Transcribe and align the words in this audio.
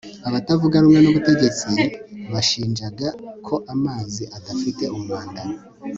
abatavuga 0.27 0.75
rumwe 0.83 0.99
n'ubutegetsi 1.01 1.71
bashinjaga 2.31 3.07
ko 3.47 3.55
amazi 3.73 4.23
adafite 4.37 4.83
umwanda 4.95 5.41